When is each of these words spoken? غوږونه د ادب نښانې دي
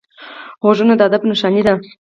غوږونه 0.61 0.93
د 0.97 1.01
ادب 1.07 1.21
نښانې 1.29 1.61
دي 1.65 1.73